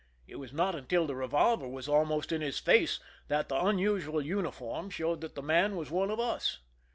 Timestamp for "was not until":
0.37-1.05